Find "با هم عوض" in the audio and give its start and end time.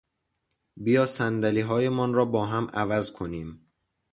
2.25-3.11